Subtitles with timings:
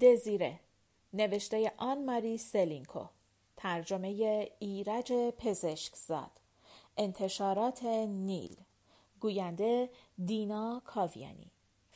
[0.00, 0.60] دزیره.
[1.12, 3.04] نوشته آن ماری سلینکو.
[3.56, 6.30] ترجمه ایرج پزشکزاد.
[6.96, 8.56] انتشارات نیل.
[9.20, 9.90] گوینده
[10.24, 11.50] دینا کاویانی.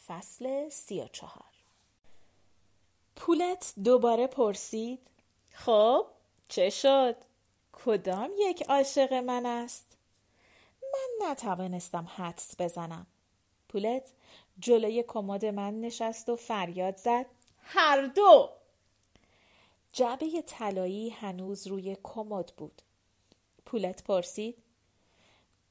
[0.06, 1.52] فصل سی و چهار.
[3.16, 5.10] پولت دوباره پرسید
[5.52, 6.06] خب
[6.48, 7.16] چه شد؟
[7.72, 9.96] کدام یک عاشق من است؟
[10.82, 13.06] من نتوانستم حدس بزنم.
[13.68, 14.12] پولت
[14.58, 17.26] جلوی کمد من نشست و فریاد زد.
[17.62, 18.50] هر دو
[19.92, 22.82] جعبه طلایی هنوز روی کمد بود
[23.64, 24.62] پولت پرسید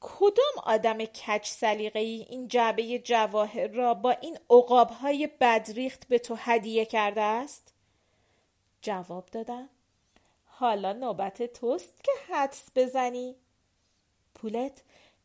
[0.00, 4.38] کدام آدم کچ سلیقه ای این جعبه جواهر را با این
[5.00, 7.74] های بدریخت به تو هدیه کرده است؟
[8.82, 9.68] جواب دادم
[10.44, 13.36] حالا نوبت توست که حدس بزنی؟
[14.34, 14.82] پولت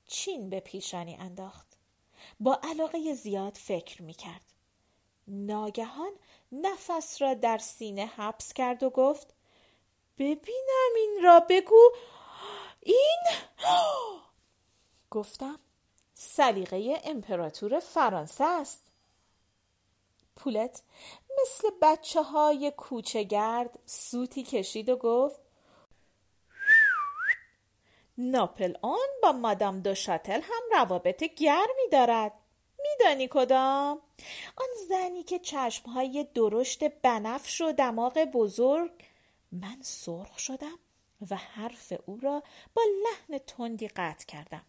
[0.07, 1.67] چین به پیشانی انداخت
[2.39, 4.53] با علاقه زیاد فکر می کرد.
[5.27, 6.11] ناگهان
[6.51, 9.33] نفس را در سینه حبس کرد و گفت
[10.17, 11.91] ببینم این را بگو.
[12.81, 13.23] این؟
[15.11, 15.59] گفتم
[16.13, 18.91] سلیقه امپراتور فرانسه است.
[20.35, 20.83] پولت
[21.41, 25.39] مثل بچه های کوچگرد سوتی کشید و گفت
[28.17, 32.33] ناپل آن با مادام دو شاتل هم روابط گرمی دارد.
[32.89, 34.01] میدانی کدام؟
[34.57, 38.91] آن زنی که چشمهای درشت بنفش و دماغ بزرگ.
[39.51, 40.79] من سرخ شدم
[41.31, 44.61] و حرف او را با لحن تندی قطع کردم.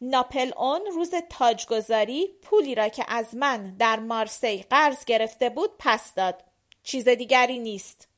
[0.00, 6.14] ناپل اون روز تاجگذاری پولی را که از من در مارسی قرض گرفته بود پس
[6.14, 6.44] داد.
[6.82, 8.08] چیز دیگری نیست.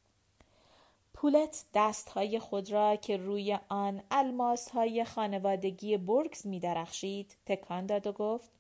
[1.15, 8.07] پولت دستهای خود را که روی آن الماس های خانوادگی برگز می درخشید تکان داد
[8.07, 8.51] و گفت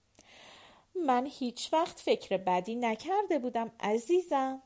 [0.95, 4.63] من هیچ وقت فکر بدی نکرده بودم عزیزم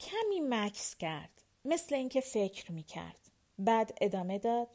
[0.00, 4.68] کمی مکس کرد مثل اینکه فکر می کرد بعد ادامه داد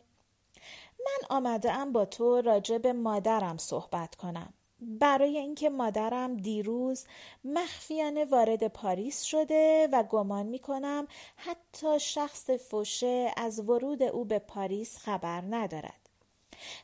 [1.00, 7.06] من آمده ام با تو راجع به مادرم صحبت کنم برای اینکه مادرم دیروز
[7.44, 14.40] مخفیانه وارد پاریس شده و گمان می کنم حتی شخص فوشه از ورود او به
[14.40, 16.10] پاریس خبر ندارد.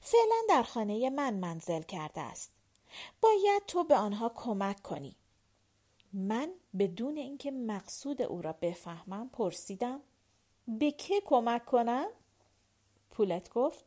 [0.02, 2.53] فعلا در خانه من منزل کرده است.
[3.22, 5.16] باید تو به آنها کمک کنی.
[6.14, 10.02] من بدون اینکه مقصود او را بفهمم پرسیدم
[10.68, 12.08] به که کمک کنم؟
[13.12, 13.86] پولت گفت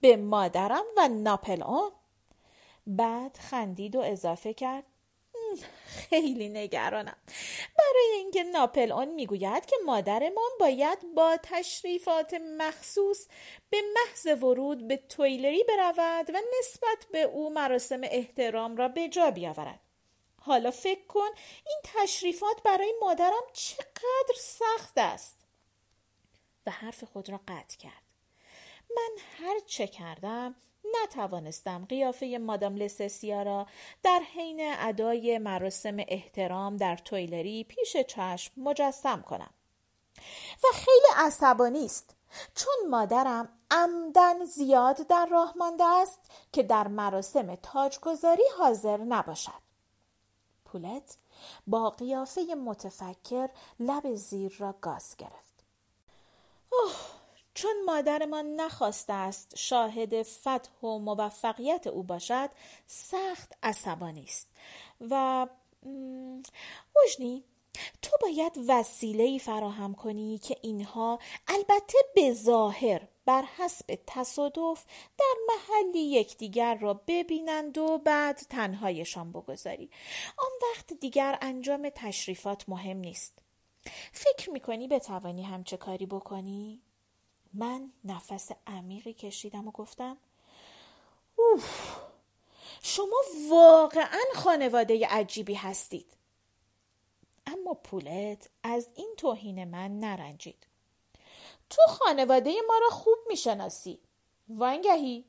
[0.00, 1.90] به مادرم و ناپل آن
[2.86, 4.84] بعد خندید و اضافه کرد
[5.86, 7.16] خیلی نگرانم.
[7.78, 13.26] برای اینکه ناپل آن می‌گوید که مادرمان باید با تشریفات مخصوص
[13.70, 19.30] به محض ورود به تویلری برود و نسبت به او مراسم احترام را به جا
[19.30, 19.80] بیاورد.
[20.40, 21.28] حالا فکر کن
[21.66, 25.38] این تشریفات برای مادرم چقدر سخت است.
[26.66, 28.02] و حرف خود را قطع کرد.
[28.96, 30.56] من هر چه کردم
[31.02, 33.66] نتوانستم قیافه مادام لسسیا را
[34.02, 39.50] در حین ادای مراسم احترام در تویلری پیش چشم مجسم کنم.
[40.64, 42.16] و خیلی عصبانی است
[42.54, 46.20] چون مادرم عمدن زیاد در راه مانده است
[46.52, 49.64] که در مراسم تاجگذاری حاضر نباشد.
[50.64, 51.16] پولت
[51.66, 53.48] با قیافه متفکر
[53.80, 55.64] لب زیر را گاز گرفت.
[56.72, 57.23] اوه
[57.54, 62.50] چون مادرمان نخواسته است شاهد فتح و موفقیت او باشد
[62.86, 64.48] سخت عصبانی است.
[65.10, 65.46] و
[67.04, 67.44] مجنی
[68.02, 74.84] تو باید وسیله فراهم کنی که اینها البته به ظاهر بر حسب تصادف
[75.18, 79.90] در محلی یکدیگر را ببینند و بعد تنهایشان بگذاری.
[80.38, 83.38] آن وقت دیگر انجام تشریفات مهم نیست.
[84.12, 86.82] فکر می‌کنی بتوانی همچه کاری بکنی؟
[87.54, 90.16] من نفس عمیقی کشیدم و گفتم
[91.36, 91.96] اوف
[92.82, 93.16] شما
[93.50, 96.06] واقعا خانواده عجیبی هستید.
[97.46, 100.66] اما پولت از این توهین من نرنجید.
[101.70, 104.00] تو خانواده ما را خوب می‌شناسی.
[104.48, 105.24] وانگهی؟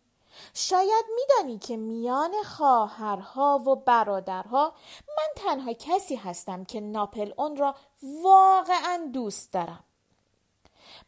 [0.54, 4.74] شاید میدانی که میان خواهرها و برادرها
[5.08, 7.76] من تنها کسی هستم که ناپل اون را
[8.24, 9.84] واقعا دوست دارم.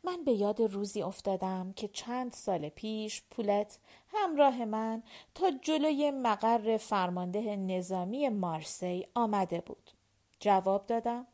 [0.04, 5.04] من به یاد روزی افتادم که چند سال پیش پولت همراه من
[5.36, 9.92] تا جلوی مقر فرمانده نظامی مارسی آمده بود.
[10.40, 11.28] جواب دادم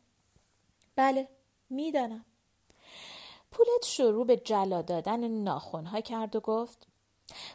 [0.96, 1.28] بله
[1.70, 2.24] می‌دانم.
[3.52, 6.86] پولت شروع به جلا دادن ناخونها کرد و گفت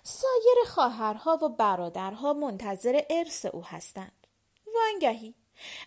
[0.04, 4.28] سایر خواهرها و برادرها منتظر ارث او هستند.
[4.76, 5.36] وانگهی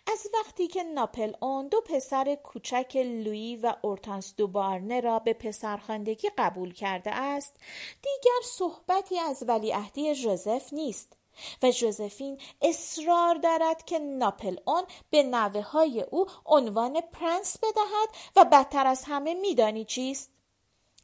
[0.06, 6.30] از وقتی که ناپل اون دو پسر کوچک لویی و اورتانس دوبارنه را به پسرخواندگی
[6.38, 7.56] قبول کرده است
[8.02, 11.16] دیگر صحبتی از ولیعهدی ژوزف نیست
[11.62, 18.44] و ژوزفین اصرار دارد که ناپل اون به نوه های او عنوان پرنس بدهد و
[18.44, 20.30] بدتر از همه میدانی چیست؟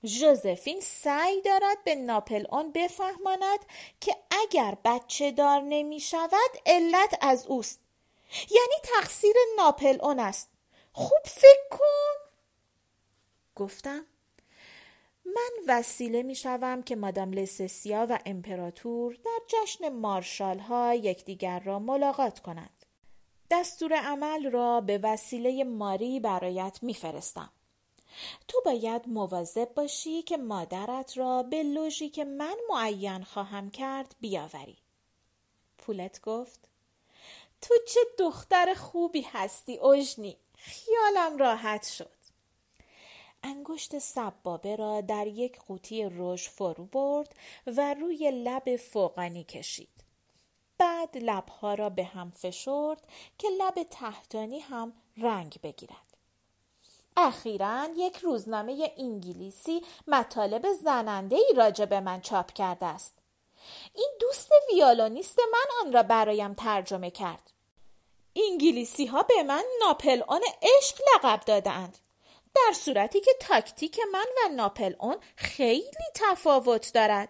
[0.04, 3.58] ژوزفین سعی دارد به ناپل اون بفهماند
[4.00, 7.87] که اگر بچه دار نمی شود علت از اوست.
[8.50, 10.48] یعنی تقصیر ناپل اون است
[10.92, 12.30] خوب فکر کن
[13.56, 14.06] گفتم
[15.24, 21.78] من وسیله می شوم که مادام لسسیا و امپراتور در جشن مارشال ها یکدیگر را
[21.78, 22.86] ملاقات کنند.
[23.50, 27.52] دستور عمل را به وسیله ماری برایت میفرستم.
[28.48, 34.78] تو باید مواظب باشی که مادرت را به لوژی که من معین خواهم کرد بیاوری.
[35.78, 36.68] پولت گفت
[37.60, 42.18] تو چه دختر خوبی هستی اوژنی خیالم راحت شد.
[43.42, 47.34] انگشت سبابه را در یک قوطی رژ فرو برد
[47.66, 49.88] و روی لب فوقانی کشید.
[50.78, 53.02] بعد لبها را به هم فشرد
[53.38, 56.08] که لب تحتانی هم رنگ بگیرد.
[57.16, 63.17] اخیرا یک روزنامه انگلیسی مطالب زننده ای راجع به من چاپ کرده است.
[63.94, 67.50] این دوست ویالونیست من آن را برایم ترجمه کرد
[68.36, 71.98] انگلیسی ها به من ناپل آن عشق لقب دادند
[72.54, 77.28] در صورتی که تاکتیک من و ناپل اون خیلی تفاوت دارد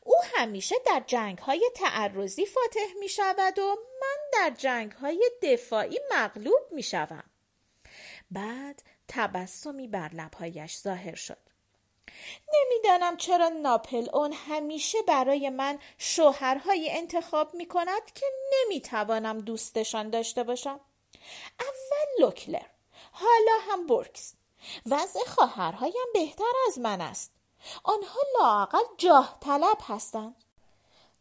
[0.00, 6.00] او همیشه در جنگ های تعرضی فاتح می شود و من در جنگ های دفاعی
[6.10, 7.24] مغلوب می شوم.
[8.30, 11.43] بعد تبسمی بر لبهایش ظاهر شد.
[12.54, 20.42] نمی‌دانم چرا ناپل اون همیشه برای من شوهرهایی انتخاب می کند که نمی‌توانم دوستشان داشته
[20.42, 20.80] باشم.
[21.60, 22.66] اول لوکلر
[23.12, 24.34] حالا هم برکس
[24.86, 27.32] وضع خواهرهایم بهتر از من است.
[27.84, 30.44] آنها لاقل جاه طلب هستند.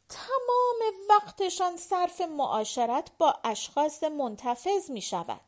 [0.09, 5.41] تمام وقتشان صرف معاشرت با اشخاص منتفض می شود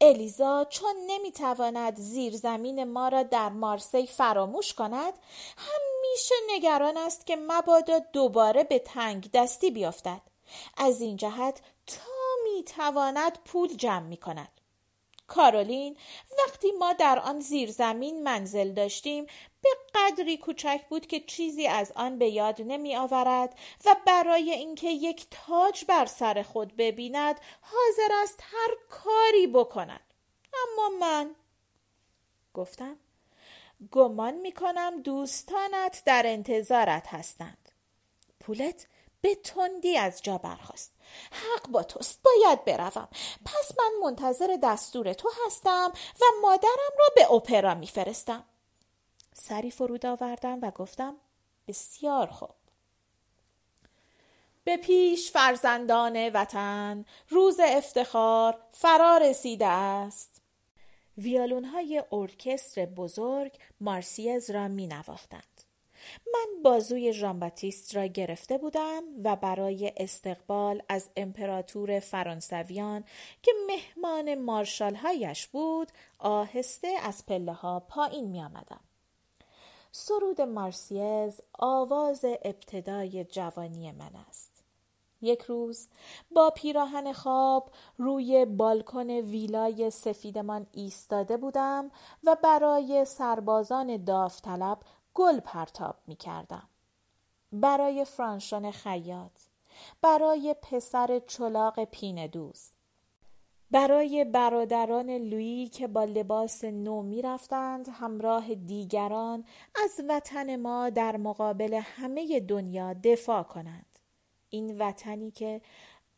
[0.00, 5.12] الیزا چون نمی‌تواند زیرزمین ما را در مارسی فراموش کند
[5.56, 10.20] همیشه نگران است که مبادا دوباره به تنگ دستی بیفتد
[10.76, 12.02] از این جهت تا
[12.44, 14.48] می‌تواند پول جمع می کند
[15.26, 15.96] کارولین
[16.38, 19.26] وقتی ما در آن زیرزمین منزل داشتیم
[19.62, 24.88] به قدری کوچک بود که چیزی از آن به یاد نمی آورد و برای اینکه
[24.88, 30.14] یک تاج بر سر خود ببیند حاضر است هر کاری بکند.
[30.54, 31.34] اما من
[32.54, 32.96] گفتم
[33.90, 37.72] گمان می کنم دوستانت در انتظارت هستند.
[38.40, 38.86] پولت
[39.20, 40.92] به تندی از جا برخواست
[41.30, 43.08] حق با توست باید بروم.
[43.44, 48.44] پس من منتظر دستور تو هستم و مادرم را به اپرا میفرستم.
[49.40, 51.16] سری فرود آوردم و گفتم
[51.68, 52.54] بسیار خوب
[54.64, 60.42] به پیش فرزندان وطن روز افتخار فرا رسیده است
[61.18, 65.62] ویالون های ارکستر بزرگ مارسیز را می نواختند.
[66.34, 73.04] من بازوی ژانباتیست را گرفته بودم و برای استقبال از امپراتور فرانسویان
[73.42, 78.80] که مهمان مارشالهایش بود آهسته از پله ها پایین می آمدم.
[80.00, 84.64] سرود مارسیز آواز ابتدای جوانی من است.
[85.20, 85.88] یک روز
[86.30, 91.90] با پیراهن خواب روی بالکن ویلای سفیدمان ایستاده بودم
[92.24, 94.78] و برای سربازان داوطلب
[95.14, 96.68] گل پرتاب می کردم.
[97.52, 99.42] برای فرانشون خیاط
[100.02, 102.70] برای پسر چلاق پین دوز
[103.70, 109.44] برای برادران لویی که با لباس نو می رفتند همراه دیگران
[109.84, 113.98] از وطن ما در مقابل همه دنیا دفاع کنند
[114.50, 115.60] این وطنی که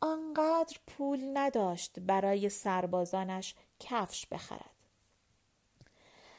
[0.01, 4.71] آنقدر پول نداشت برای سربازانش کفش بخرد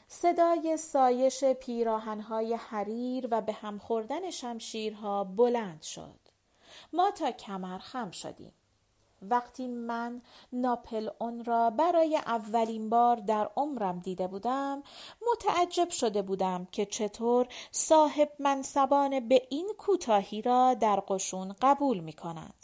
[0.09, 6.19] صدای سایش پیراهنهای حریر و به هم خوردن شمشیرها بلند شد.
[6.93, 8.53] ما تا کمر خم شدیم.
[9.23, 14.83] وقتی من ناپل اون را برای اولین بار در عمرم دیده بودم
[15.33, 22.13] متعجب شده بودم که چطور صاحب منصبان به این کوتاهی را در قشون قبول می
[22.13, 22.55] کند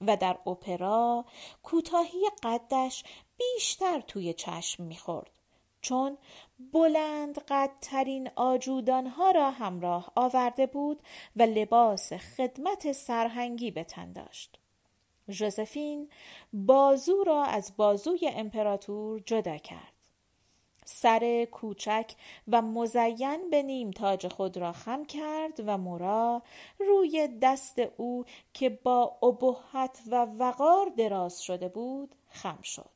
[0.00, 1.24] و در اپرا
[1.62, 3.04] کوتاهی قدش
[3.36, 5.30] بیشتر توی چشم می خورد.
[5.80, 6.18] چون
[6.72, 11.02] بلند قدترین آجودانها را همراه آورده بود
[11.36, 14.58] و لباس خدمت سرهنگی به تن داشت.
[15.30, 16.08] ژوزفین
[16.52, 19.94] بازو را از بازوی امپراتور جدا کرد.
[20.84, 22.14] سر کوچک
[22.48, 26.42] و مزین به نیم تاج خود را خم کرد و مورا
[26.78, 32.90] روی دست او که با ابهت و وقار دراز شده بود خم شد.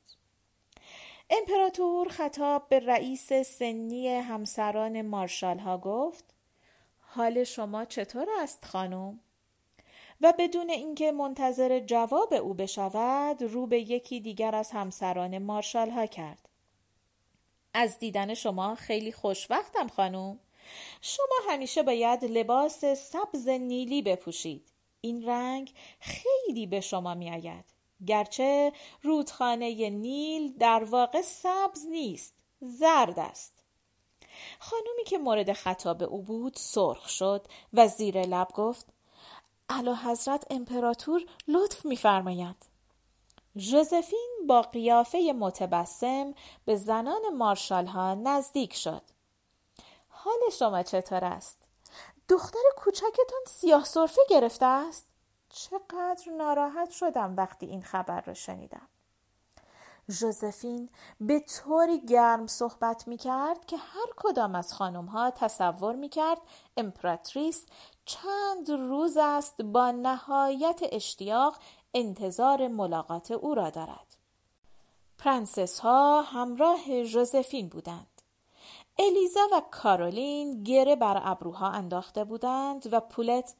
[1.30, 6.24] امپراتور خطاب به رئیس سنی همسران مارشال ها گفت
[7.00, 9.20] حال شما چطور است خانم؟
[10.20, 16.06] و بدون اینکه منتظر جواب او بشود رو به یکی دیگر از همسران مارشال ها
[16.06, 16.48] کرد.
[17.74, 20.38] از دیدن شما خیلی خوشوقتم خانم
[21.00, 24.72] شما همیشه باید لباس سبز نیلی بپوشید.
[25.00, 27.64] این رنگ خیلی به شما میآید.
[28.06, 28.72] گرچه
[29.02, 33.64] رودخانه نیل در واقع سبز نیست زرد است.
[34.58, 38.86] خانومی که مورد خطاب او بود سرخ شد و زیر لب گفت
[39.68, 42.64] اعلی حضرت امپراتور لطف میفرمایند
[43.58, 46.34] ژوزفین با قیافه متبسم
[46.64, 49.02] به زنان مارشال ها نزدیک شد.
[50.08, 51.58] حال شما چطور است؟
[52.28, 55.06] دختر کوچکتان سیاه سرفه گرفته است؟
[55.48, 58.88] چقدر ناراحت شدم وقتی این خبر را شنیدم.
[60.10, 66.08] ژوزفین به طوری گرم صحبت می کرد که هر کدام از خانم ها تصور می
[66.08, 66.38] کرد
[66.76, 67.66] امپراتریس
[68.08, 71.56] چند روز است با نهایت اشتیاق
[71.94, 74.16] انتظار ملاقات او را دارد.
[75.18, 78.22] پرنسس ها همراه ژوزفین بودند.
[78.98, 83.54] الیزا و کارولین گره بر ابروها انداخته بودند و پولت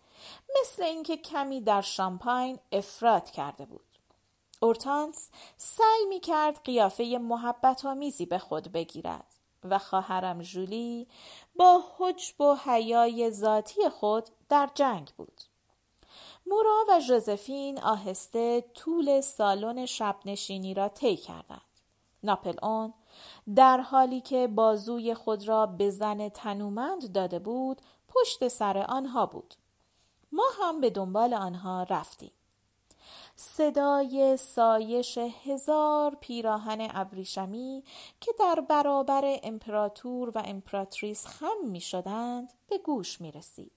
[0.60, 3.86] مثل اینکه کمی در شامپاین افراط کرده بود.
[4.60, 11.06] اورتانس سعی می کرد قیافه محبت آمیزی به خود بگیرد و خواهرم جولی
[11.58, 15.40] با حجب و حیای ذاتی خود در جنگ بود.
[16.46, 21.60] مورا و ژوزفین آهسته طول سالن شب نشینی را طی کردند.
[22.22, 22.94] ناپل اون
[23.54, 29.54] در حالی که بازوی خود را به زن تنومند داده بود پشت سر آنها بود.
[30.32, 32.32] ما هم به دنبال آنها رفتیم.
[33.40, 37.85] صدای سایش هزار پیراهن ابریشمی
[38.21, 43.73] که در برابر امپراتور و امپراتریس خم می شدند به گوش می رسید.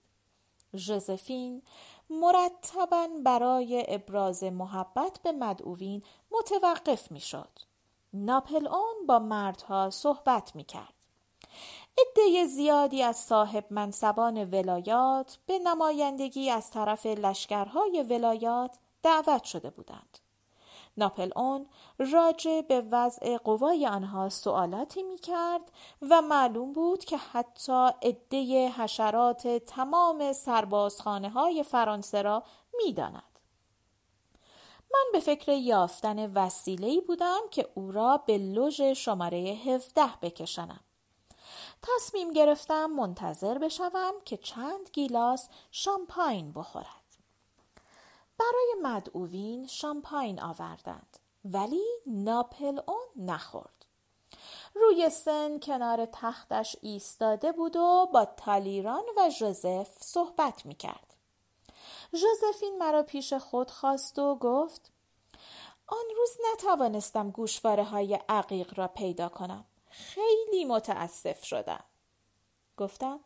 [0.75, 1.61] ژوزفین
[2.09, 7.59] مرتبا برای ابراز محبت به مدعوین متوقف می شد.
[8.13, 10.93] ناپل اون با مردها صحبت می کرد.
[11.97, 20.17] عده زیادی از صاحب منصبان ولایات به نمایندگی از طرف لشکرهای ولایات دعوت شده بودند.
[20.97, 21.67] ناپل اون
[21.99, 25.71] راجع به وضع قوای آنها سوالاتی می کرد
[26.09, 32.43] و معلوم بود که حتی عده حشرات تمام سربازخانه های فرانسه را
[32.77, 33.23] می داند.
[34.93, 40.79] من به فکر یافتن وسیله‌ای بودم که او را به لوژ شماره 17 بکشانم.
[41.81, 47.00] تصمیم گرفتم منتظر بشوم که چند گیلاس شامپاین بخورد.
[48.41, 53.85] برای مدعوین شامپاین آوردند ولی ناپل اون نخورد.
[54.75, 61.15] روی سن کنار تختش ایستاده بود و با تالیران و ژوزف صحبت می کرد.
[62.13, 64.91] ژوزفین مرا پیش خود خواست و گفت
[65.87, 69.65] آن روز نتوانستم گوشواره های عقیق را پیدا کنم.
[69.89, 71.83] خیلی متاسف شدم.
[72.77, 73.19] گفتم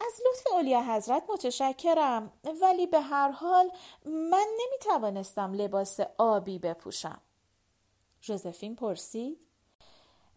[0.00, 3.70] از لطف اولیا حضرت متشکرم ولی به هر حال
[4.06, 7.20] من نمی توانستم لباس آبی بپوشم.
[8.22, 9.38] ژوزفین پرسید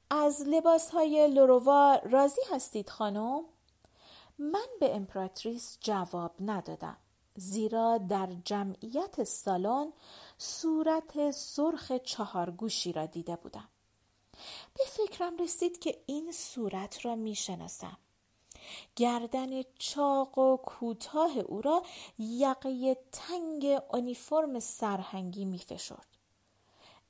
[0.09, 3.43] از لباس های لوروا راضی هستید خانم؟
[4.39, 6.97] من به امپراتریس جواب ندادم
[7.35, 9.93] زیرا در جمعیت سالن
[10.37, 13.69] صورت سرخ چهارگوشی را دیده بودم.
[14.73, 17.97] به فکرم رسید که این صورت را می شناسم.
[18.95, 21.83] گردن چاق و کوتاه او را
[22.19, 26.07] یقه تنگ اونیفرم سرهنگی می فشرد.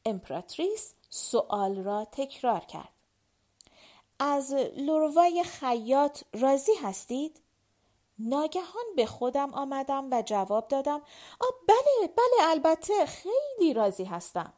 [0.05, 2.93] امپراتریس سوال را تکرار کرد.
[4.19, 7.41] از لوروای خیاط راضی هستید؟
[8.19, 11.01] ناگهان به خودم آمدم و جواب دادم
[11.39, 14.53] آ بله بله البته خیلی راضی هستم.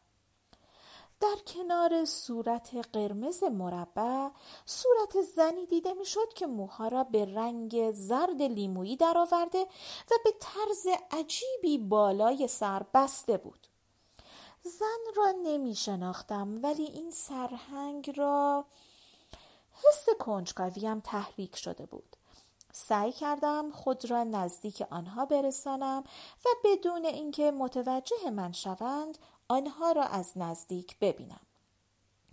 [1.23, 4.29] در کنار صورت قرمز مربع
[4.65, 9.61] صورت زنی دیده می‌شد که موها را به رنگ زرد لیمویی درآورده
[10.11, 13.67] و به طرز عجیبی بالای سر بسته بود.
[14.63, 18.65] زن را نمی شناختم ولی این سرهنگ را
[19.71, 22.15] حس کنجکاویم تحریک شده بود.
[22.75, 26.03] سعی کردم خود را نزدیک آنها برسانم
[26.45, 29.17] و بدون اینکه متوجه من شوند
[29.53, 31.39] آنها را از نزدیک ببینم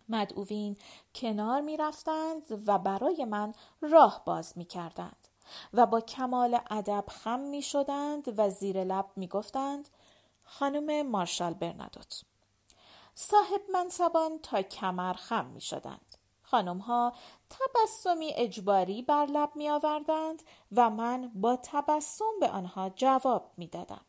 [0.08, 0.76] مدعوین
[1.14, 5.28] کنار می رفتند و برای من راه باز می کردند
[5.72, 9.88] و با کمال ادب خم می شدند و زیر لب می گفتند
[10.44, 12.22] خانم مارشال برنادوت
[13.14, 17.12] صاحب منصبان تا کمر خم می شدند خانم ها
[17.50, 24.04] تبسمی اجباری بر لب می آوردند و من با تبسم به آنها جواب می دادم.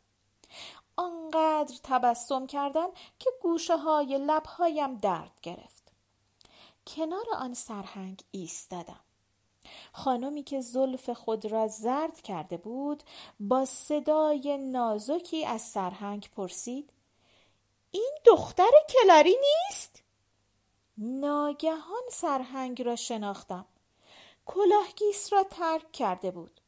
[1.02, 2.90] آنقدر تبسم کردم
[3.20, 5.92] که گوشه های لبهایم درد گرفت.
[6.88, 9.00] کنار آن سرهنگ ایستادم.
[9.94, 13.04] خانمی که زلف خود را زرد کرده بود
[13.40, 16.94] با صدای نازکی از سرهنگ پرسید
[17.92, 20.04] این دختر کلاری نیست؟
[20.98, 23.66] ناگهان سرهنگ را شناختم
[24.46, 26.62] کلاهگیس را ترک کرده بود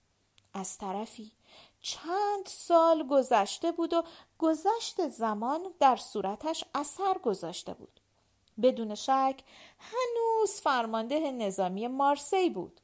[0.54, 1.32] از طرفی
[1.84, 4.04] چند سال گذشته بود و
[4.40, 8.00] گذشت زمان در صورتش اثر گذاشته بود.
[8.62, 9.44] بدون شک
[9.80, 12.80] هنوز فرمانده نظامی مارسی بود.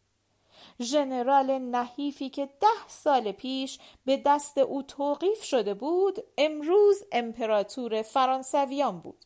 [0.81, 8.99] ژنرال نحیفی که ده سال پیش به دست او توقیف شده بود امروز امپراتور فرانسویان
[8.99, 9.25] بود.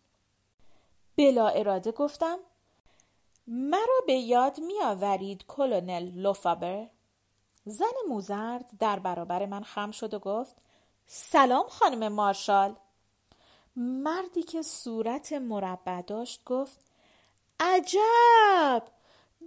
[1.18, 2.40] بلا اراده گفتم
[3.48, 6.90] مرا به یاد می آورید کلونل لوفابر؟
[7.66, 10.56] زن موزرد در برابر من خم شد و گفت
[11.06, 12.76] سلام خانم مارشال.
[13.76, 16.80] مردی که صورت مربع داشت گفت
[17.60, 18.84] عجب!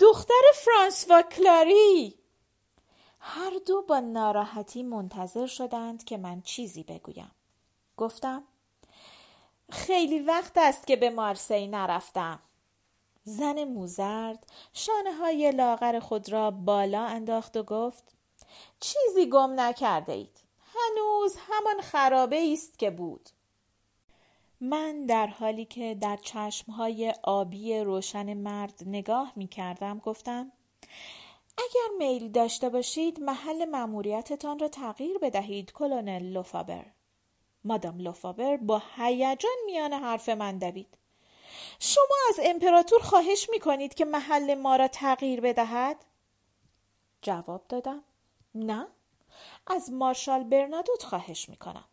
[0.00, 2.18] دختر فرانسوا کلاری
[3.20, 7.30] هر دو با ناراحتی منتظر شدند که من چیزی بگویم.
[7.96, 8.44] گفتم
[9.70, 12.38] خیلی وقت است که به مارسی نرفتم.
[13.28, 18.14] زن موزرد شانه های لاغر خود را بالا انداخت و گفت
[18.80, 20.40] چیزی گم نکرده اید
[20.74, 23.30] هنوز همان خرابه است که بود.
[24.60, 30.52] من در حالی که در چشمهای آبی روشن مرد نگاه می کردم گفتم
[31.58, 36.86] اگر میل داشته باشید محل مأموریتتان را تغییر بدهید کلونل لوفابر.
[37.64, 40.98] مادام لوفابر با هیجان میان حرف من دوید.
[41.80, 46.04] شما از امپراتور خواهش می کنید که محل ما را تغییر بدهد؟
[47.22, 48.04] جواب دادم
[48.54, 48.86] نه.
[49.66, 51.84] از مارشال برنادوت خواهش می کنم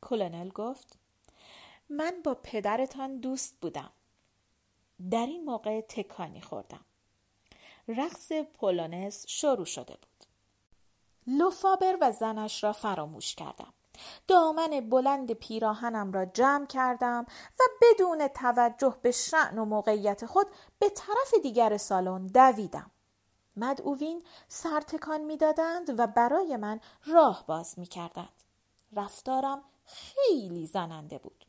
[0.00, 0.98] کلونل گفت
[1.88, 3.92] من با پدرتان دوست بودم.
[5.10, 6.84] در این موقع تکانی خوردم.
[7.88, 10.26] رقص پولونز شروع شده بود.
[11.26, 13.72] لوفابر و زنش را فراموش کردم.
[14.26, 17.26] دامن بلند پیراهنم را جمع کردم
[17.60, 20.46] و بدون توجه به شعن و موقعیت خود
[20.78, 22.90] به طرف دیگر سالن دویدم
[23.56, 28.42] مدعوین سرتکان می‌دادند و برای من راه باز می کردند.
[28.96, 31.46] رفتارم خیلی زننده بود.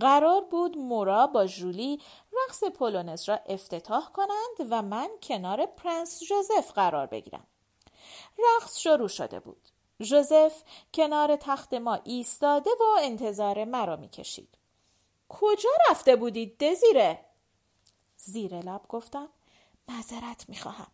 [0.00, 2.00] قرار بود مورا با جولی
[2.32, 7.46] رقص پولونز را افتتاح کنند و من کنار پرنس جوزف قرار بگیرم.
[8.38, 9.68] رقص شروع شده بود.
[10.02, 10.62] جوزف
[10.94, 14.58] کنار تخت ما ایستاده و انتظار مرا می‌کشید.
[15.28, 17.24] کجا رفته بودید دزیره؟
[18.16, 19.28] زیر لب گفتم
[19.88, 20.90] معذرت می‌خواهم.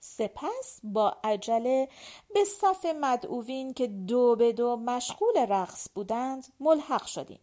[0.00, 1.88] سپس با عجله
[2.34, 7.40] به صف مدعوین که دو به دو مشغول رقص بودند ملحق شدیم.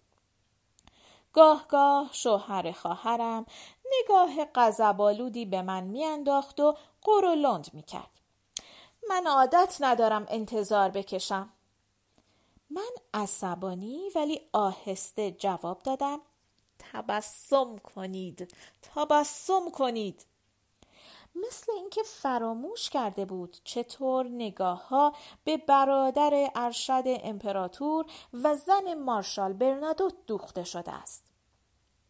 [1.34, 3.46] گاه گاه شوهر خواهرم
[3.86, 8.17] نگاه غضبآلودی به من میانداخت و قرولند می‌کرد
[9.10, 11.50] من عادت ندارم انتظار بکشم.
[12.70, 16.20] من عصبانی ولی آهسته جواب دادم.
[16.80, 18.56] تبسم کنید.
[18.82, 20.26] تبسم کنید.
[21.36, 29.54] مثل اینکه فراموش کرده بود چطور نگاه ها به برادر ارشد امپراتور و زن مارشال
[29.54, 31.24] برنادوت دوخته شده است.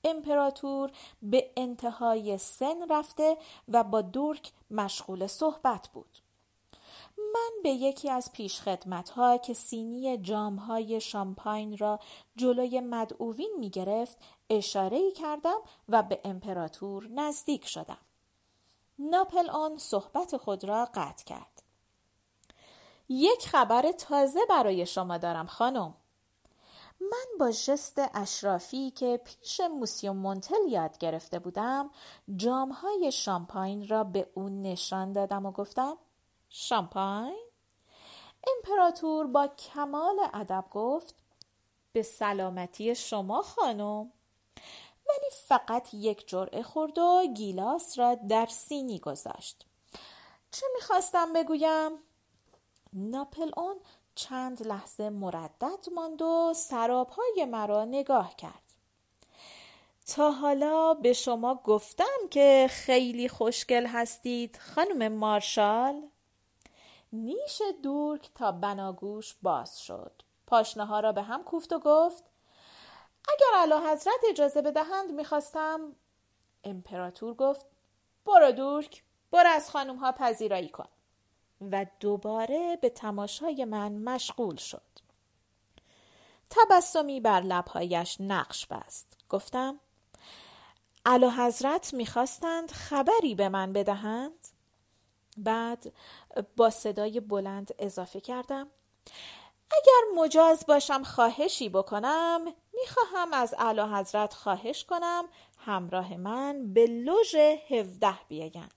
[0.03, 6.27] امپراتور به انتهای سن رفته و با دورک مشغول صحبت بود.
[7.38, 8.32] من به یکی از
[9.15, 12.00] ها که سینی جامهای شامپاین را
[12.36, 14.17] جلوی مدعوین می گرفت
[14.50, 15.58] اشاره کردم
[15.89, 17.97] و به امپراتور نزدیک شدم.
[19.00, 21.63] ناپل آن صحبت خود را قطع کرد.
[23.10, 25.93] یک خبر تازه برای شما دارم خانم.
[27.02, 31.89] من با ژست اشرافی که پیش موسیوم مونتل یاد گرفته بودم
[32.36, 35.97] جامهای شامپاین را به او نشان دادم و گفتم
[36.49, 37.47] شامپاین؟
[38.47, 41.15] امپراتور با کمال ادب گفت
[41.93, 44.12] به سلامتی شما خانم
[45.10, 49.65] ولی فقط یک جرعه خورد و گیلاس را در سینی گذاشت
[50.51, 51.91] چه می‌خواستم بگویم؟
[52.93, 53.75] ناپل اون
[54.15, 58.62] چند لحظه مردد ماند و سرابهای مرا نگاه کرد.
[60.07, 66.10] تا حالا به شما گفتم که خیلی خوشگل هستید خانم مارشال؟
[67.13, 70.22] نیش دورک تا بناگوش باز شد.
[70.48, 72.24] پاشنه ها را به هم کوفت و گفت
[73.30, 75.96] اگر علا حضرت اجازه بدهند می‌خواستم.
[76.63, 77.65] امپراتور گفت
[78.26, 80.88] برو دورک برو از خانم ها پذیرایی کن.
[81.72, 84.82] و دوباره به تماشای من مشغول شد.
[86.50, 89.17] تبسمی بر لبهایش نقش بست.
[89.30, 89.80] گفتم
[91.06, 94.46] علا حضرت می‌خواستند خبری به من بدهند؟
[95.38, 95.93] بعد
[96.56, 98.67] با صدای بلند اضافه کردم.
[99.71, 105.26] اگر مجاز باشم خواهشی بکنم می‌خواهم از اعلی حضرت خواهش کنم
[105.58, 107.36] همراه من به لوژ
[107.69, 108.73] هفده بیایند.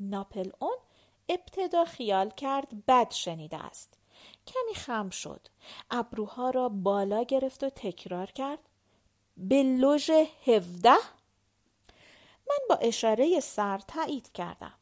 [0.00, 0.76] ناپل اون
[1.28, 3.98] ابتدا خیال کرد بد شنیده است.
[4.46, 5.48] کمی خم شد.
[5.90, 8.58] ابروها را بالا گرفت و تکرار کرد.
[9.36, 10.10] به لوژ
[10.46, 10.96] هفده؟
[12.48, 14.74] من با اشاره سر تایید کردم.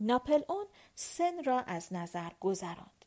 [0.00, 3.04] ناپل اون سن را از نظر گذراند.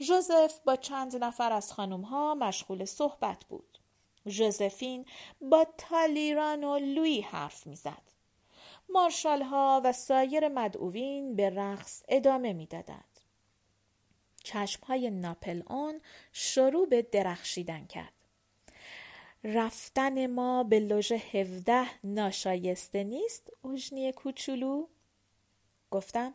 [0.00, 3.78] ژوزف با چند نفر از خانم ها مشغول صحبت بود.
[4.28, 5.06] ژوزفین
[5.40, 8.02] با تالیران و لوی حرف می‌زد.
[8.88, 13.20] مارشال ها و سایر مدعوین به رقص ادامه می‌دادند.
[14.44, 16.00] چشم های ناپل اون
[16.32, 18.12] شروع به درخشیدن کرد.
[19.44, 24.86] رفتن ما به لوژ هفده ناشایسته نیست اوژنی کوچولو؟
[25.90, 26.34] گفتم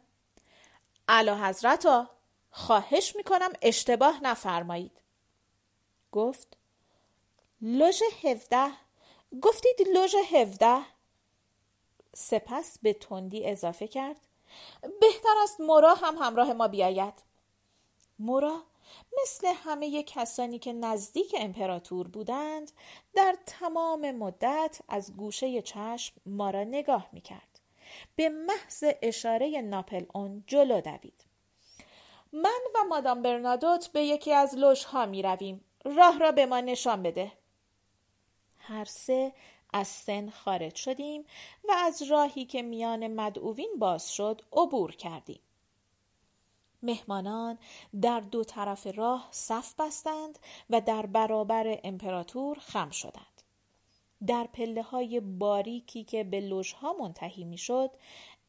[1.08, 2.10] علا حضرتا
[2.52, 5.02] خواهش می‌کنم اشتباه نفرمایید.
[6.12, 6.58] گفت
[7.62, 8.72] لوژ هفده
[9.42, 10.82] گفتید لوژ هفده.
[12.16, 14.28] سپس به تندی اضافه کرد
[14.82, 17.14] بهتر است مورا هم همراه ما بیاید.
[18.20, 18.64] مورا
[19.22, 22.72] مثل همه کسانی که نزدیک امپراتور بودند
[23.14, 27.49] در تمام مدت از گوشه چشم ما را نگاه می کرد.
[28.16, 31.26] به محض اشاره ناپل اون جلو دوید.
[32.34, 35.66] من و مادام برنادوت به یکی از لوژها می رویم.
[35.86, 37.32] راه را به ما نشان بده.
[38.58, 39.34] هر سه
[39.74, 41.26] از سن خارج شدیم
[41.64, 45.42] و از راهی که میان مدعوین باز شد عبور کردیم.
[46.84, 47.58] مهمانان
[48.02, 53.29] در دو طرف راه صف بستند و در برابر امپراتور خم شدند.
[54.28, 57.92] در پله های باریکی که به لوژها منتهی می شد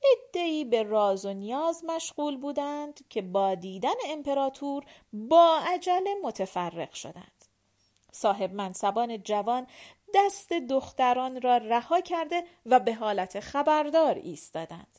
[0.02, 7.44] ادهی به راز و نیاز مشغول بودند که با دیدن امپراتور با عجله متفرق شدند.
[8.12, 9.66] صاحب منصبان جوان
[10.14, 14.98] دست دختران را رها کرده و به حالت خبردار ایستادند.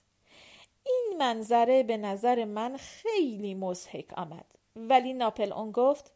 [0.86, 6.12] این منظره به نظر من خیلی مزهک آمد ولی ناپل اون گفت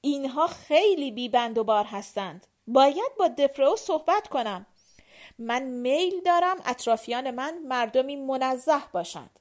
[0.00, 4.66] اینها خیلی بیبند و بار هستند باید با دپرو صحبت کنم.
[5.38, 9.38] من میل دارم اطرافیان من مردمی منزه باشند.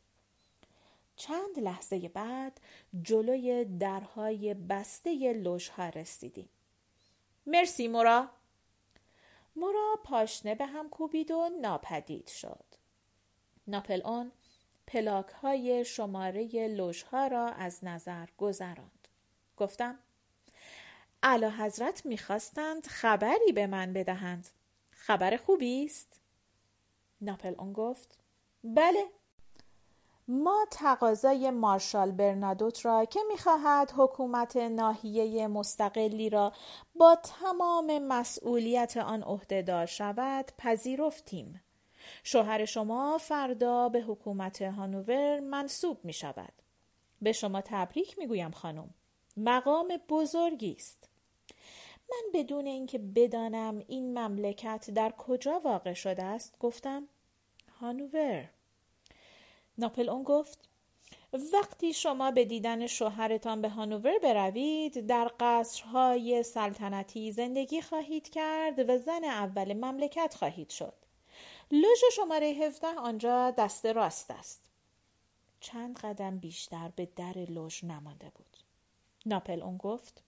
[1.16, 2.60] چند لحظه بعد
[3.02, 6.50] جلوی درهای بسته لوژها رسیدیم.
[7.46, 8.30] مرسی مورا.
[9.56, 12.66] مورا پاشنه به هم کوبید و ناپدید شد.
[13.68, 14.32] ناپل اون
[14.88, 19.08] پلاک های شماره لوژها را از نظر گذراند.
[19.58, 20.00] گفتم
[21.24, 24.50] اعلی حضرت می‌خواستند خبری به من بدهند.
[24.92, 26.20] خبر خوبی است؟
[27.22, 28.18] ناپل اون گفت
[28.64, 29.06] بله
[30.28, 36.54] ما تقاضای مارشال برنادوت را که می‌خواهد حکومت ناحیه مستقلی را
[36.96, 41.62] با تمام مسئولیت آن عهدهدار شود پذیرفتیم
[42.24, 46.54] شوهر شما فردا به حکومت هانوور منصوب می شود.
[47.22, 48.94] به شما تبریک می گویم خانم.
[49.38, 51.11] مقام بزرگی است.
[52.12, 57.08] من بدون اینکه بدانم این مملکت در کجا واقع شده است گفتم
[57.80, 58.50] هانوور.
[59.78, 60.70] ناپل اون گفت
[61.54, 68.98] وقتی شما به دیدن شوهرتان به هانوور بروید در قصرهای سلطنتی زندگی خواهید کرد و
[68.98, 70.94] زن اول مملکت خواهید شد.
[71.72, 74.62] لوژ شماره 17 آنجا دست راست است.
[75.60, 78.58] چند قدم بیشتر به در لوژ نمانده بود.
[79.26, 80.24] ناپل اون گفت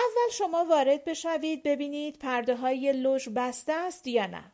[0.00, 4.52] اول شما وارد بشوید ببینید پرده های لوژ بسته است یا نه.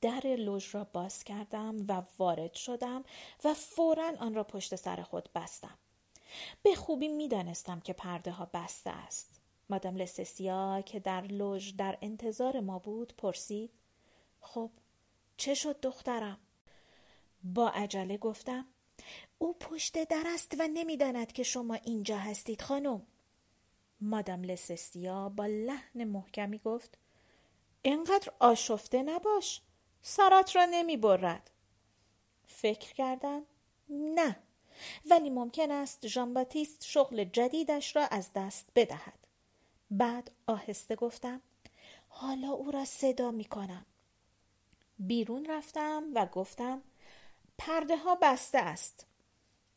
[0.00, 3.04] در لوژ را باز کردم و وارد شدم
[3.44, 5.78] و فورا آن را پشت سر خود بستم.
[6.62, 9.40] به خوبی می دانستم که پرده ها بسته است.
[9.70, 13.70] مادام لسسیا که در لوژ در انتظار ما بود پرسید
[14.40, 14.70] خب
[15.36, 16.38] چه شد دخترم؟
[17.44, 18.66] با عجله گفتم
[19.38, 23.06] او پشت در است و نمی‌داند که شما اینجا هستید خانم
[24.00, 26.98] مادام لسستیا با لحن محکمی گفت
[27.82, 29.60] اینقدر آشفته نباش
[30.02, 31.50] سرت را نمی برد.
[32.46, 33.42] فکر کردم
[33.88, 34.36] نه
[35.10, 39.18] ولی ممکن است ژان باتیست شغل جدیدش را از دست بدهد.
[39.90, 41.40] بعد آهسته گفتم
[42.08, 43.86] حالا او را صدا می کنم
[44.98, 46.82] بیرون رفتم و گفتم
[47.58, 49.06] پرده ها بسته است.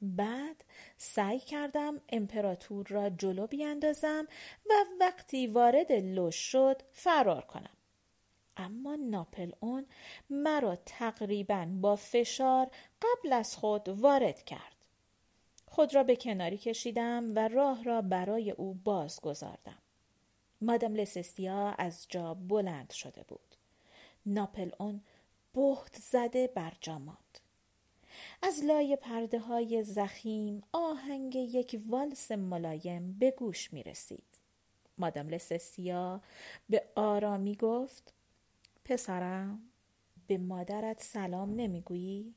[0.02, 0.64] بعد
[0.98, 4.28] سعی کردم امپراتور را جلو بیاندازم
[4.70, 7.78] و وقتی وارد لوش شد فرار کنم.
[8.58, 9.86] اما ناپل اون
[10.30, 12.68] مرا تقریبا با فشار
[13.02, 14.76] قبل از خود وارد کرد.
[15.66, 19.78] خود را به کناری کشیدم و راه را برای او باز گذاردم
[20.62, 23.56] مادم لسستیا از جا بلند شده بود.
[24.26, 25.02] ناپل اون
[25.54, 27.27] بهت زده بر جا ماند
[28.42, 34.38] از لای پرده های زخیم آهنگ یک والس ملایم به گوش می رسید.
[34.98, 36.22] مادام لسستیا
[36.70, 38.14] به آرامی گفت
[38.86, 39.62] پسرم
[40.28, 42.36] به مادرت سلام نمی‌گویی؟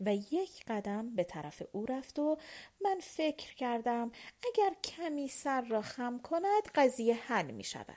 [0.00, 2.38] و یک قدم به طرف او رفت و
[2.80, 4.12] من فکر کردم
[4.46, 7.96] اگر کمی سر را خم کند قضیه حل می شود.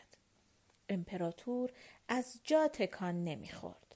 [0.90, 1.72] امپراتور
[2.08, 3.89] از جا تکان نمی‌خورد.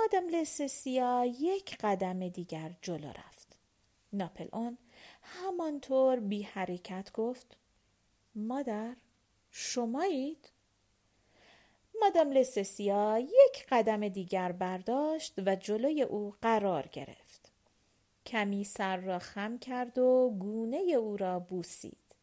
[0.00, 3.56] مادم لسسیا یک قدم دیگر جلو رفت.
[4.12, 4.78] ناپل اون
[5.22, 7.56] همانطور بی حرکت گفت
[8.34, 8.96] مادر
[9.50, 10.50] شمایید؟
[12.00, 17.52] مادام لسسیا یک قدم دیگر برداشت و جلوی او قرار گرفت.
[18.26, 22.14] کمی سر را خم کرد و گونه او را بوسید.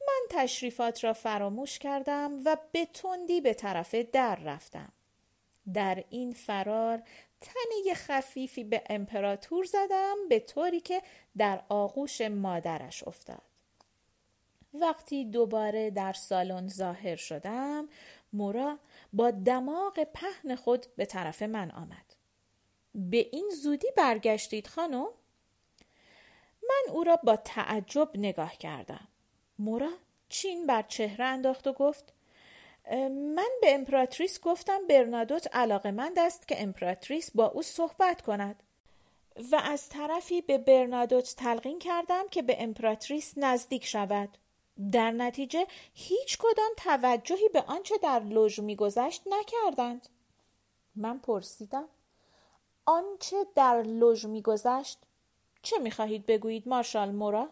[0.00, 4.92] من تشریفات را فراموش کردم و به تندی به طرف در رفتم.
[5.72, 7.02] در این فرار
[7.40, 11.02] تنه خفیفی به امپراتور زدم به طوری که
[11.36, 13.42] در آغوش مادرش افتاد.
[14.74, 17.88] وقتی دوباره در سالن ظاهر شدم
[18.32, 18.78] مورا
[19.12, 22.14] با دماغ پهن خود به طرف من آمد.
[22.94, 25.08] به این زودی برگشتید خانم؟
[26.62, 29.08] من او را با تعجب نگاه کردم.
[29.58, 29.90] مورا
[30.28, 32.12] چین بر چهره انداخت و گفت
[33.10, 38.62] من به امپراتریس گفتم برنادوت علاقه مند است که امپراتریس با او صحبت کند.
[39.52, 44.38] و از طرفی به برنادوت تلقین کردم که به امپراتریس نزدیک شود.
[44.92, 50.08] در نتیجه هیچ کدام توجهی به آنچه در لوژ میگذشت نکردند.
[50.96, 51.88] من پرسیدم
[52.86, 54.98] آنچه در لوژ میگذشت
[55.62, 57.48] چه می‌خواهید بگویید مارشال مورا؟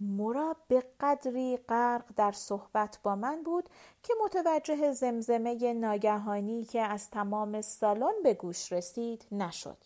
[0.00, 3.68] مورا به قدری غرق در صحبت با من بود
[4.02, 9.76] که متوجه زمزمه ناگهانی که از تمام سالن به گوش رسید نشد.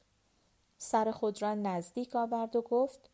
[0.79, 3.11] سر خود را نزدیک آورد و گفت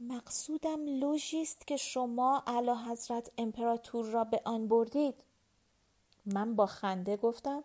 [0.00, 5.24] مقصودم لوژی که شما اعلیحضرت امپراتور را به آن بردید.
[6.26, 7.64] من با خنده گفتم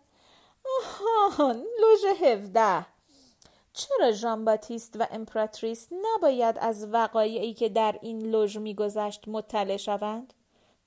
[1.26, 2.86] آهان لوژ هفده.
[3.72, 10.34] چرا ژان باتیست و امپراتریس نباید از وقایعی که در این لوژ میگذشت مطلع شوند؟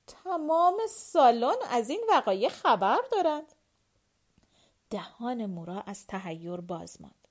[0.08, 3.54] تمام سالن از این وقایع خبر دارند.
[4.90, 7.28] دهان مورا از تهیر باز ماند.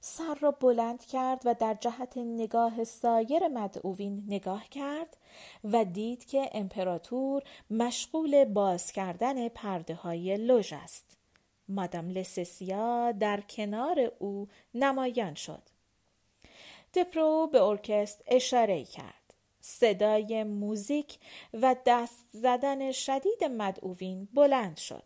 [0.00, 5.16] سر را بلند کرد و در جهت نگاه سایر مدعوین نگاه کرد
[5.64, 11.19] و دید که امپراتور مشغول باز کردن پرده های لوژ است.
[11.70, 15.62] مادام لسسیا در کنار او نمایان شد.
[16.94, 19.34] دپرو به ارکست اشاره کرد.
[19.60, 21.18] صدای موزیک
[21.54, 25.04] و دست زدن شدید مدعوین بلند شد.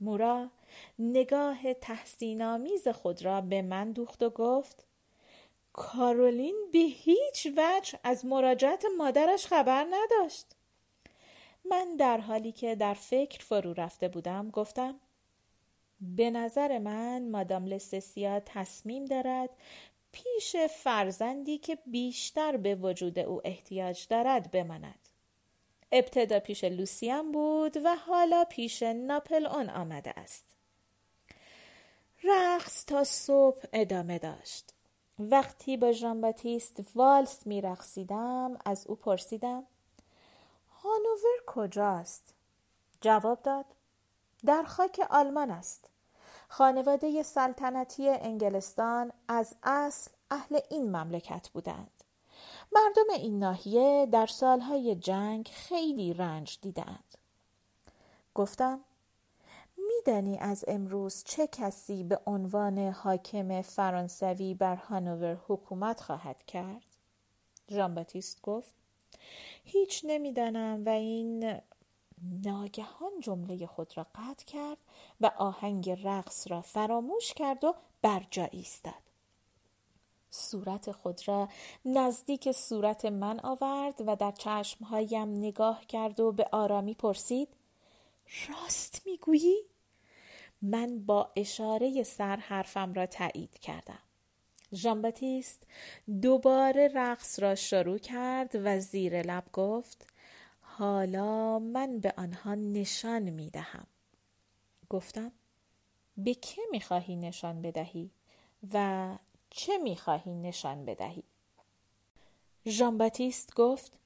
[0.00, 0.50] مورا
[0.98, 4.86] نگاه تحسینآمیز خود را به من دوخت و گفت
[5.72, 10.46] کارولین به هیچ وجه از مراجعت مادرش خبر نداشت
[11.64, 15.00] من در حالی که در فکر فرو رفته بودم گفتم
[16.16, 19.50] به نظر من مادام لسسیا تصمیم دارد
[20.12, 25.08] پیش فرزندی که بیشتر به وجود او احتیاج دارد بماند.
[25.92, 30.44] ابتدا پیش لوسیان بود و حالا پیش ناپل اون آمده است.
[32.24, 34.70] رقص تا صبح ادامه داشت.
[35.18, 39.66] وقتی با ژان باتیست والس می رقصیدم از او پرسیدم
[40.82, 42.34] هانوور کجاست؟
[43.00, 43.66] جواب داد
[44.44, 45.90] در خاک آلمان است.
[46.56, 52.04] خانواده سلطنتی انگلستان از اصل اهل این مملکت بودند
[52.72, 57.14] مردم این ناحیه در سالهای جنگ خیلی رنج دیدند
[58.34, 58.80] گفتم
[59.76, 66.96] میدانی از امروز چه کسی به عنوان حاکم فرانسوی بر هانوور حکومت خواهد کرد؟
[67.70, 68.06] ژان
[68.42, 68.74] گفت
[69.64, 71.60] هیچ نمی‌دانم و این
[72.22, 74.78] ناگهان جمله خود را قطع کرد
[75.20, 78.94] و آهنگ رقص را فراموش کرد و بر جا ایستاد
[80.30, 81.48] صورت خود را
[81.84, 87.48] نزدیک صورت من آورد و در چشمهایم نگاه کرد و به آرامی پرسید
[88.48, 89.56] راست می‌گویی؟
[90.62, 93.98] من با اشاره سر حرفم را تایید کردم
[94.74, 95.12] ژان
[96.22, 100.13] دوباره رقص را شروع کرد و زیر لب گفت
[100.78, 103.86] حالا من به آنها نشان می دهم.
[104.90, 105.32] گفتم
[106.16, 108.10] به که می خواهی نشان بدهی
[108.72, 109.18] و
[109.50, 111.22] چه می خواهی نشان بدهی؟
[112.66, 112.98] ژان
[113.56, 113.98] گفت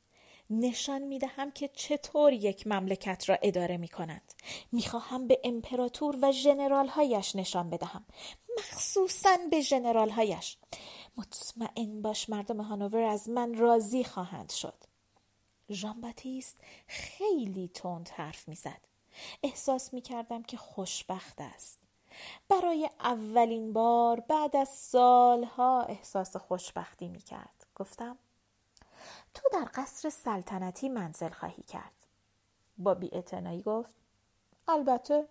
[0.50, 4.34] نشان می دهم که چطور یک مملکت را اداره می کند.
[4.72, 6.32] می خواهم به امپراتور و
[6.88, 8.04] هایش نشان بدهم.
[8.58, 9.62] مخصوصا به
[10.10, 10.56] هایش.
[11.16, 14.87] مطمئن باش مردم هانوور از من راضی خواهند شد.
[15.70, 18.80] ژان باتیست خیلی تند حرف می‌زد.
[19.42, 21.78] احساس می کردم که خوشبخت است.
[22.48, 27.66] برای اولین بار بعد از سالها احساس خوشبختی می کرد.
[27.74, 28.18] گفتم
[29.34, 31.92] تو در قصر سلطنتی منزل خواهی کرد.
[32.78, 33.10] با بی
[33.66, 33.94] گفت
[34.68, 35.28] البته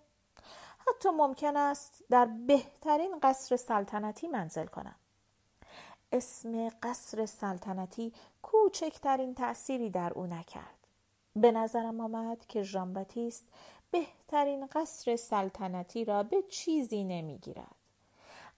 [0.88, 4.95] حتی ممکن است در بهترین قصر سلطنتی منزل کنم.
[6.11, 10.87] اسم قصر سلطنتی کوچکترین تأثیری در او نکرد.
[11.35, 13.05] به نظرم آمد که ژان
[13.91, 17.75] بهترین قصر سلطنتی را به چیزی نمی‌گیرد.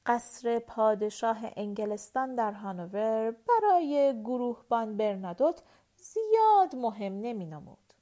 [0.05, 5.61] قصر پادشاه انگلستان در هانوور برای گروهبان برنادوت
[5.97, 7.93] زیاد مهم نمی نمود.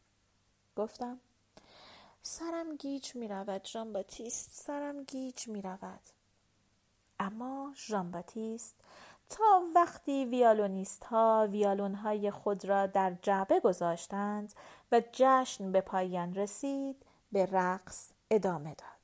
[0.75, 1.19] گفتم
[2.21, 5.99] سرم گیج می رود ژان باتیست سرم گیج می رود.
[7.19, 8.75] اما ژان باتیست
[9.29, 14.53] تا وقتی ویالونیست ها ویالون های خود را در جعبه گذاشتند
[14.91, 18.97] و جشن به پایان رسید به رقص ادامه داد.